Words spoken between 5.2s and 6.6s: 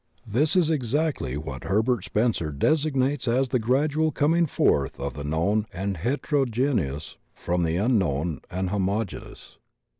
known and hetero